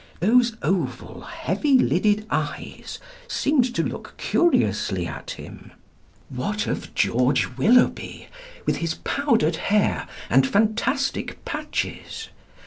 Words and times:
Those 0.19 0.57
oval 0.63 1.21
heavy 1.25 1.77
lidded 1.77 2.25
eyes 2.31 2.97
seemed 3.27 3.75
to 3.75 3.83
look 3.83 4.15
curiously 4.17 5.05
at 5.05 5.29
him. 5.29 5.73
What 6.29 6.65
of 6.65 6.95
George 6.95 7.49
Willoughby, 7.55 8.25
with 8.65 8.77
his 8.77 8.95
powdered 9.03 9.57
hair 9.57 10.07
and 10.27 10.47
fantastic 10.47 11.45
patches? 11.45 12.29